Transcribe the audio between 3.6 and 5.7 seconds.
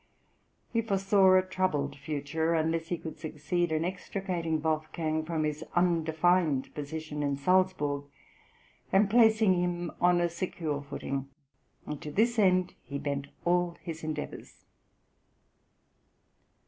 in extricating Wolfgang from his